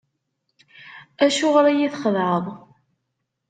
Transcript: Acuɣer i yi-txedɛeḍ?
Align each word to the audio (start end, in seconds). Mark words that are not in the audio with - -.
Acuɣer 1.25 1.65
i 1.67 1.73
yi-txedɛeḍ? 1.79 2.45